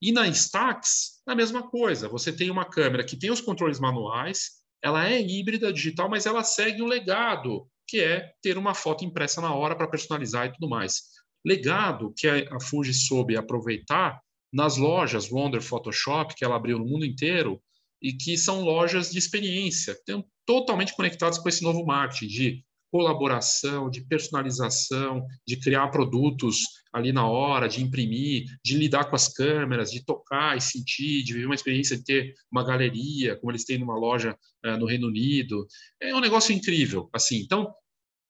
[0.00, 2.08] E na Instax, a mesma coisa.
[2.08, 6.44] Você tem uma câmera que tem os controles manuais, ela é híbrida digital, mas ela
[6.44, 10.68] segue o legado, que é ter uma foto impressa na hora para personalizar e tudo
[10.68, 11.04] mais.
[11.42, 14.20] Legado que a Fuji soube aproveitar
[14.52, 17.62] nas lojas Wonder Photoshop, que ela abriu no mundo inteiro,
[18.00, 19.96] e que são lojas de experiência,
[20.44, 26.60] totalmente conectadas com esse novo marketing de colaboração, de personalização, de criar produtos
[26.92, 31.32] ali na hora, de imprimir, de lidar com as câmeras, de tocar e sentir, de
[31.32, 35.08] viver uma experiência de ter uma galeria, como eles têm numa loja uh, no Reino
[35.08, 35.66] Unido.
[36.00, 37.10] É um negócio incrível.
[37.12, 37.74] Assim, então,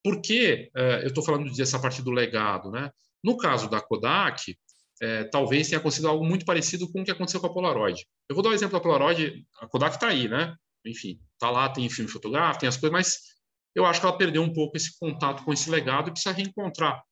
[0.02, 2.70] por que uh, eu estou falando dessa parte do legado?
[2.70, 2.90] Né?
[3.22, 4.56] No caso da Kodak,
[5.02, 8.02] é, talvez tenha acontecido algo muito parecido com o que aconteceu com a Polaroid.
[8.30, 10.56] Eu vou dar o um exemplo da Polaroid, a Kodak está aí, né?
[10.86, 13.33] Enfim, está lá, tem filme fotográfico, tem as coisas, mas
[13.74, 17.02] eu acho que ela perdeu um pouco esse contato com esse legado e precisa reencontrar.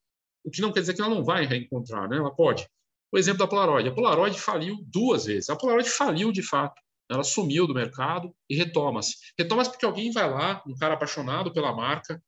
[0.44, 2.16] O que não quer dizer que ela não vai reencontrar, né?
[2.16, 2.68] Ela pode.
[3.12, 3.88] O exemplo da Polaroid.
[3.88, 5.50] A Polaroid faliu duas vezes.
[5.50, 6.80] A Polaroid faliu de fato.
[7.10, 9.16] Ela sumiu do mercado e retoma-se.
[9.38, 12.22] Retoma-se porque alguém vai lá, um cara apaixonado pela marca,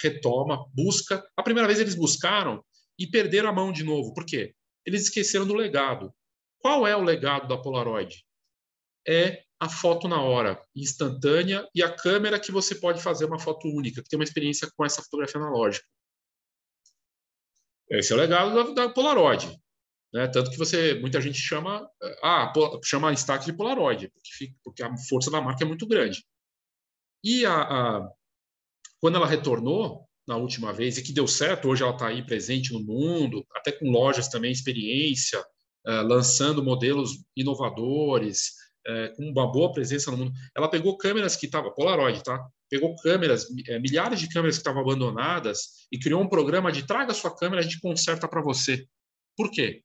[0.00, 1.24] retoma, busca.
[1.36, 2.64] A primeira vez eles buscaram
[2.98, 4.12] e perderam a mão de novo.
[4.12, 4.54] Por quê?
[4.84, 6.12] Eles esqueceram do legado.
[6.58, 8.24] Qual é o legado da Polaroid?
[9.06, 13.68] É a foto na hora, instantânea, e a câmera que você pode fazer uma foto
[13.68, 15.86] única, que tem uma experiência com essa fotografia analógica.
[17.88, 19.56] Esse é o legado da, da Polaroid.
[20.12, 20.26] Né?
[20.26, 21.88] Tanto que você, muita gente chama,
[22.24, 26.26] ah, chama Instax de Polaroid, porque, fica, porque, a força da marca é muito grande.
[27.22, 28.10] E a, a,
[28.98, 32.72] quando ela retornou na última vez, e que deu certo, hoje ela está aí presente
[32.72, 35.40] no mundo, até com lojas também, experiência,
[35.86, 40.32] uh, lançando modelos inovadores, é, com uma boa presença no mundo.
[40.56, 42.44] Ela pegou câmeras que estavam, Polaroid, tá?
[42.68, 47.14] Pegou câmeras, é, milhares de câmeras que estavam abandonadas e criou um programa de traga
[47.14, 48.86] sua câmera, a gente conserta para você.
[49.36, 49.82] Por quê?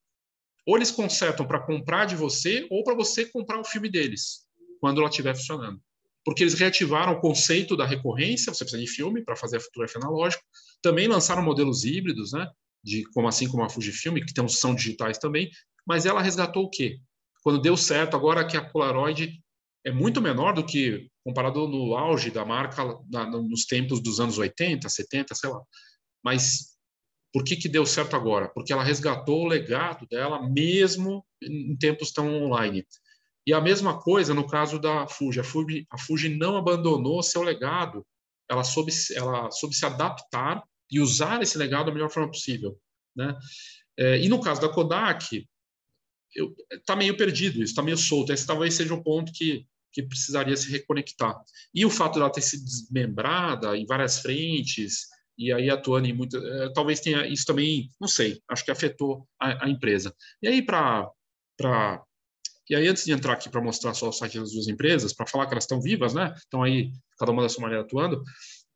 [0.65, 4.45] Ou eles consertam para comprar de você ou para você comprar o filme deles,
[4.81, 5.81] quando ela estiver funcionando.
[6.25, 10.01] Porque eles reativaram o conceito da recorrência, você precisa de filme para fazer a fotografia
[10.01, 10.43] analógica.
[10.81, 12.49] Também lançaram modelos híbridos, né?
[12.83, 15.49] De, como assim como a Fujifilm, que tem, são digitais também,
[15.85, 16.99] mas ela resgatou o quê?
[17.47, 19.41] Quando deu certo, agora que a Polaroid
[19.85, 24.37] é muito menor do que comparado no auge da marca na, nos tempos dos anos
[24.37, 25.61] 80, 70, sei lá.
[26.21, 26.75] Mas
[27.31, 28.49] por que, que deu certo agora?
[28.49, 32.85] Porque ela resgatou o legado dela mesmo em tempos tão online.
[33.47, 35.39] E a mesma coisa no caso da Fuji.
[35.39, 38.05] A Fuji, a Fuji não abandonou seu legado.
[38.51, 42.77] Ela soube, ela soube se adaptar e usar esse legado da melhor forma possível.
[43.15, 43.33] Né?
[43.97, 45.47] É, e no caso da Kodak,
[46.71, 48.31] está meio perdido, isso está meio solto.
[48.31, 51.35] Esse talvez seja um ponto que, que precisaria se reconectar.
[51.73, 56.35] E o fato dela ter sido desmembrada em várias frentes e aí atuando em muito,
[56.35, 60.13] é, talvez tenha isso também, não sei, acho que afetou a, a empresa.
[60.41, 61.09] E aí para
[61.55, 62.03] para
[62.69, 65.27] e aí antes de entrar aqui para mostrar só o site das duas empresas, para
[65.27, 66.33] falar que elas estão vivas, né?
[66.35, 68.21] Estão aí cada uma da sua maneira atuando.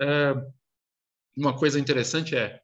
[0.01, 0.33] É,
[1.35, 2.61] uma coisa interessante é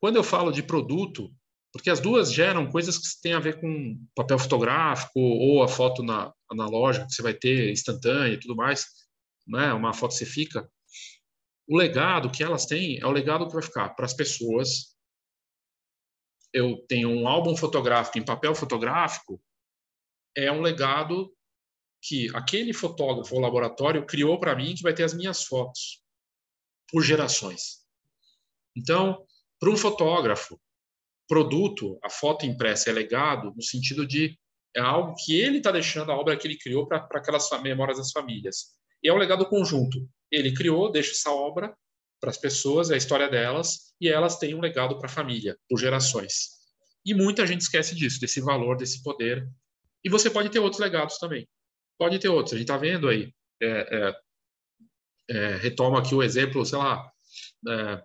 [0.00, 1.32] quando eu falo de produto,
[1.72, 6.02] porque as duas geram coisas que têm a ver com papel fotográfico ou a foto
[6.02, 8.86] na, analógica que você vai ter instantânea e tudo mais,
[9.46, 9.72] né?
[9.72, 10.70] Uma foto você fica.
[11.66, 14.96] O legado que elas têm é o legado que vai ficar para as pessoas.
[16.52, 19.40] Eu tenho um álbum fotográfico em papel fotográfico,
[20.34, 21.30] é um legado
[22.00, 26.02] que aquele fotógrafo ou laboratório criou para mim que vai ter as minhas fotos
[26.90, 27.84] por gerações.
[28.74, 29.26] Então,
[29.58, 30.58] para um fotógrafo,
[31.28, 34.36] produto, a foto impressa é legado no sentido de
[34.74, 38.12] é algo que ele está deixando a obra que ele criou para aquelas memórias das
[38.12, 38.76] famílias.
[39.02, 40.08] E é um legado conjunto.
[40.30, 41.74] Ele criou, deixa essa obra
[42.20, 45.56] para as pessoas, é a história delas, e elas têm um legado para a família,
[45.68, 46.58] por gerações.
[47.04, 49.48] E muita gente esquece disso, desse valor, desse poder.
[50.04, 51.48] E você pode ter outros legados também.
[51.98, 52.54] Pode ter outros.
[52.54, 54.14] A gente está vendo aí é, é,
[55.30, 57.10] é, retomo aqui o exemplo, sei lá,
[57.68, 58.02] é,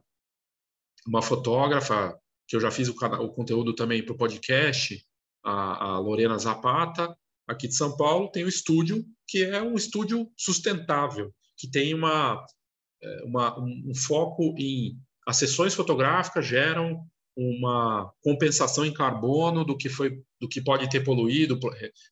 [1.05, 5.03] uma fotógrafa que eu já fiz o, o conteúdo também para o podcast,
[5.43, 7.15] a, a Lorena Zapata,
[7.47, 12.45] aqui de São Paulo, tem um estúdio que é um estúdio sustentável, que tem uma,
[13.01, 19.75] é, uma um, um foco em as sessões fotográficas geram uma compensação em carbono do
[19.75, 21.57] que foi do que pode ter poluído,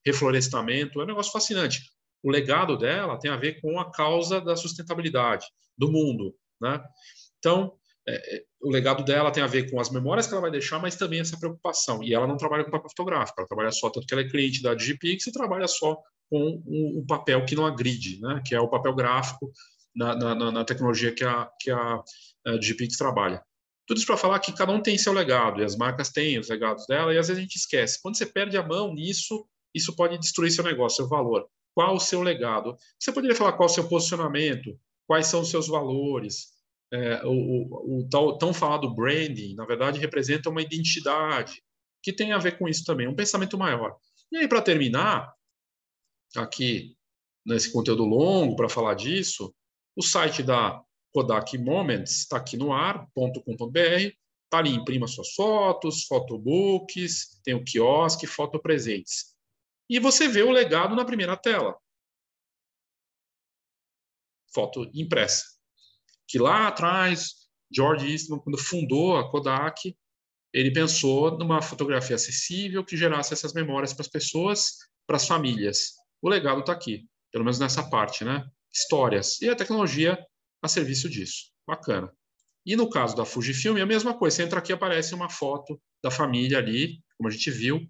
[0.05, 1.81] reflorestamento, é um negócio fascinante.
[2.23, 5.45] O legado dela tem a ver com a causa da sustentabilidade
[5.77, 6.81] do mundo, né?
[7.39, 7.73] Então,
[8.07, 10.79] é, é, o legado dela tem a ver com as memórias que ela vai deixar,
[10.79, 12.03] mas também essa preocupação.
[12.03, 14.61] E ela não trabalha com papel fotográfico, ela trabalha só, tanto que ela é cliente
[14.61, 15.97] da Digipix e trabalha só
[16.29, 18.41] com um papel que não agride, né?
[18.45, 19.51] que é o papel gráfico
[19.95, 22.01] na, na, na tecnologia que a, que a,
[22.47, 23.43] a Digipix trabalha.
[23.85, 26.49] Tudo isso para falar que cada um tem seu legado, e as marcas têm os
[26.49, 28.01] legados dela, e às vezes a gente esquece.
[28.01, 31.45] Quando você perde a mão nisso, isso pode destruir seu negócio, seu valor.
[31.73, 32.75] Qual o seu legado?
[32.97, 36.47] Você poderia falar qual o seu posicionamento, quais são os seus valores,
[36.91, 41.63] é, o, o, o tão falado branding, na verdade, representa uma identidade
[42.03, 43.95] que tem a ver com isso também, um pensamento maior.
[44.31, 45.33] E aí, para terminar,
[46.35, 46.97] aqui
[47.45, 49.53] nesse conteúdo longo para falar disso,
[49.95, 57.39] o site da Kodak Moments está aqui no ar.com.br, está ali, imprima suas fotos, photobooks,
[57.43, 59.35] tem o quiosque, fotopresentes.
[59.89, 61.77] E você vê o legado na primeira tela.
[64.53, 65.50] Foto impressa
[66.31, 67.33] que lá atrás,
[67.69, 69.93] George Eastman, quando fundou a Kodak,
[70.53, 75.91] ele pensou numa fotografia acessível que gerasse essas memórias para as pessoas, para as famílias.
[76.21, 78.45] O legado está aqui, pelo menos nessa parte, né?
[78.73, 79.41] Histórias.
[79.41, 80.17] E a tecnologia
[80.61, 81.51] a serviço disso.
[81.67, 82.09] Bacana.
[82.65, 84.37] E no caso da Fujifilm, é a mesma coisa.
[84.37, 87.81] Você entra aqui aparece uma foto da família ali, como a gente viu,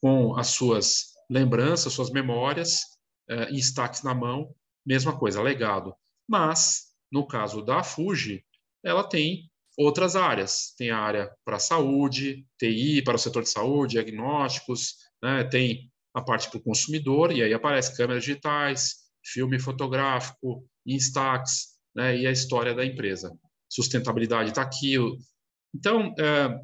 [0.00, 2.80] com as suas lembranças, suas memórias,
[3.28, 4.54] eh, em destaques na mão.
[4.86, 5.94] Mesma coisa, legado.
[6.26, 8.42] Mas no caso da Fuji,
[8.82, 10.74] ela tem outras áreas.
[10.76, 15.44] Tem a área para saúde, TI para o setor de saúde, diagnósticos, né?
[15.44, 22.16] tem a parte para o consumidor, e aí aparece câmeras digitais, filme fotográfico, Instax, né?
[22.16, 23.32] e a história da empresa.
[23.70, 24.96] Sustentabilidade está aqui.
[25.74, 26.58] Então, é,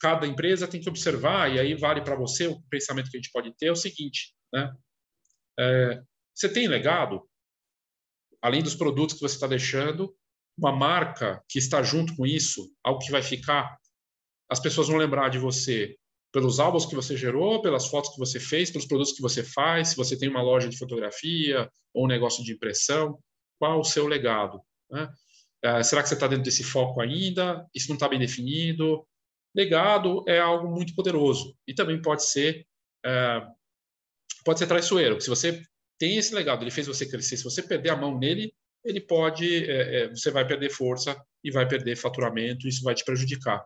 [0.00, 3.30] cada empresa tem que observar, e aí vale para você, o pensamento que a gente
[3.32, 4.72] pode ter é o seguinte, né?
[5.58, 6.02] É,
[6.34, 7.29] você tem legado?
[8.42, 10.14] Além dos produtos que você está deixando,
[10.56, 13.76] uma marca que está junto com isso, algo que vai ficar.
[14.48, 15.96] As pessoas vão lembrar de você
[16.32, 19.88] pelos álbuns que você gerou, pelas fotos que você fez, pelos produtos que você faz,
[19.88, 23.18] se você tem uma loja de fotografia ou um negócio de impressão,
[23.58, 24.60] qual o seu legado?
[24.90, 25.08] Né?
[25.62, 27.66] É, será que você está dentro desse foco ainda?
[27.74, 29.06] Isso não está bem definido?
[29.54, 32.64] Legado é algo muito poderoso e também pode ser
[33.04, 33.42] é,
[34.44, 35.20] pode ser traiçoeiro.
[35.20, 35.62] Se você
[36.00, 37.36] tem esse legado, ele fez você crescer.
[37.36, 41.50] Se você perder a mão nele, ele pode, é, é, você vai perder força e
[41.50, 43.62] vai perder faturamento, isso vai te prejudicar.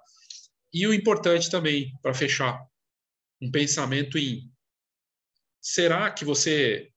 [0.72, 2.60] E o importante também, para fechar,
[3.40, 4.50] um pensamento em
[5.60, 6.90] será que você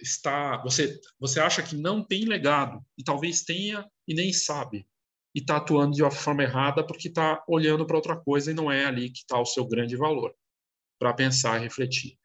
[0.00, 4.86] está, você, você acha que não tem legado e talvez tenha e nem sabe
[5.34, 8.70] e está atuando de uma forma errada porque está olhando para outra coisa e não
[8.70, 10.32] é ali que está o seu grande valor
[10.98, 12.16] para pensar e refletir.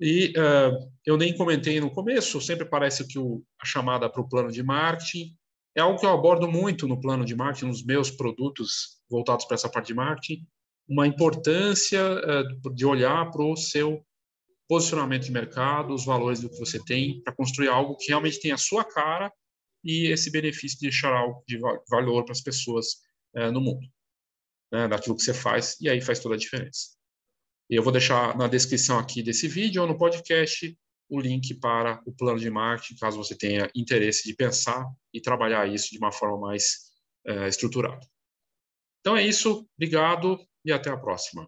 [0.00, 4.28] E uh, eu nem comentei no começo, sempre parece que o, a chamada para o
[4.28, 5.36] plano de marketing
[5.76, 9.54] é algo que eu abordo muito no plano de marketing, nos meus produtos voltados para
[9.54, 10.46] essa parte de marketing,
[10.88, 14.04] uma importância uh, de olhar para o seu
[14.68, 18.52] posicionamento de mercado, os valores do que você tem, para construir algo que realmente tem
[18.52, 19.32] a sua cara
[19.84, 21.58] e esse benefício de deixar algo de
[21.88, 22.86] valor para as pessoas
[23.36, 23.86] uh, no mundo,
[24.72, 26.97] né, daquilo que você faz, e aí faz toda a diferença.
[27.70, 30.74] Eu vou deixar na descrição aqui desse vídeo ou no podcast
[31.06, 35.68] o link para o plano de marketing, caso você tenha interesse de pensar e trabalhar
[35.68, 36.90] isso de uma forma mais
[37.26, 38.06] é, estruturada.
[39.00, 41.46] Então é isso, obrigado e até a próxima.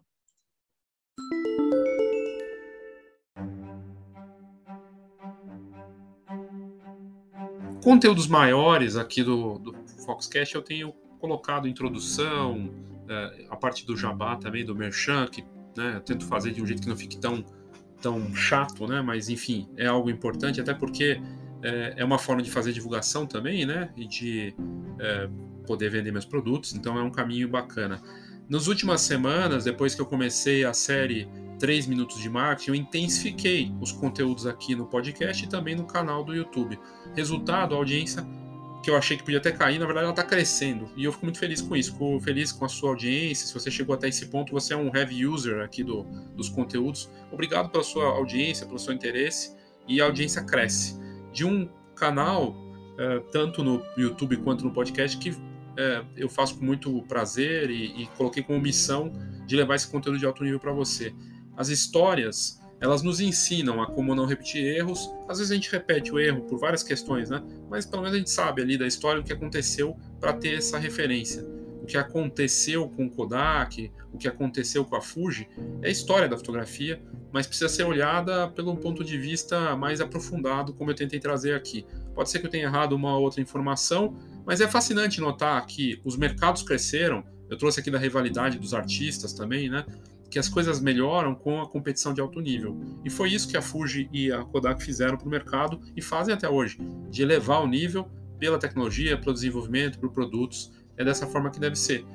[7.83, 9.73] Conteúdos maiores aqui do, do
[10.05, 12.71] Foxcast eu tenho colocado introdução,
[13.09, 15.43] é, a parte do jabá também, do Merchan, que
[15.75, 15.95] né?
[15.95, 17.43] Eu tento fazer de um jeito que não fique tão,
[18.01, 19.01] tão chato, né?
[19.01, 21.21] Mas enfim, é algo importante, até porque
[21.63, 23.89] é, é uma forma de fazer divulgação também, né?
[23.95, 24.55] E de
[24.99, 25.29] é,
[25.65, 28.01] poder vender meus produtos, então é um caminho bacana.
[28.49, 33.71] Nas últimas semanas, depois que eu comecei a série 3 Minutos de Marketing, eu intensifiquei
[33.79, 36.77] os conteúdos aqui no podcast e também no canal do YouTube.
[37.15, 38.27] Resultado, a audiência
[38.81, 40.89] que eu achei que podia até cair, na verdade ela está crescendo.
[40.95, 43.45] E eu fico muito feliz com isso, fico feliz com a sua audiência.
[43.45, 46.03] Se você chegou até esse ponto, você é um heavy user aqui do,
[46.35, 47.09] dos conteúdos.
[47.31, 49.55] Obrigado pela sua audiência, pelo seu interesse.
[49.87, 50.99] E a audiência cresce.
[51.31, 56.65] De um canal uh, tanto no YouTube quanto no podcast, que uh, eu faço com
[56.65, 59.11] muito prazer e, e, coloquei como missão
[59.45, 61.13] de levar esse conteúdo de alto nível para você.
[61.55, 65.09] As histórias, elas nos ensinam a como não repetir erros.
[65.29, 67.41] Às vezes a gente repete o erro por várias questões, né?
[67.69, 70.77] Mas pelo menos a gente sabe ali da história o que aconteceu para ter essa
[70.77, 71.45] referência
[71.81, 75.49] o que aconteceu com o Kodak, o que aconteceu com a Fuji,
[75.81, 77.01] é a história da fotografia,
[77.31, 81.85] mas precisa ser olhada pelo ponto de vista mais aprofundado, como eu tentei trazer aqui.
[82.13, 84.15] Pode ser que eu tenha errado uma outra informação,
[84.45, 87.23] mas é fascinante notar que os mercados cresceram.
[87.49, 89.83] Eu trouxe aqui da rivalidade dos artistas também, né?
[90.31, 92.75] Que as coisas melhoram com a competição de alto nível.
[93.05, 96.33] E foi isso que a Fuji e a Kodak fizeram para o mercado e fazem
[96.33, 96.79] até hoje,
[97.11, 98.09] de elevar o nível
[98.39, 102.05] pela tecnologia, pelo desenvolvimento, por produtos é dessa forma que deve ser.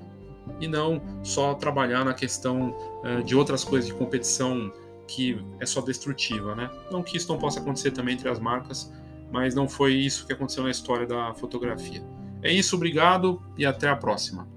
[0.61, 4.73] E não só trabalhar na questão uh, de outras coisas de competição
[5.07, 6.71] que é só destrutiva, né?
[6.91, 8.93] Não que isso não possa acontecer também entre as marcas,
[9.31, 12.03] mas não foi isso que aconteceu na história da fotografia.
[12.43, 14.49] É isso, obrigado e até a próxima.